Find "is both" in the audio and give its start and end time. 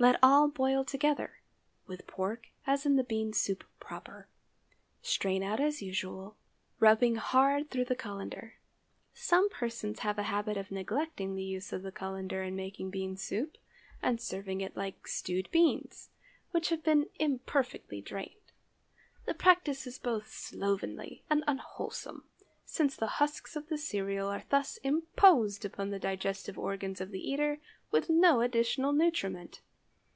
19.86-20.30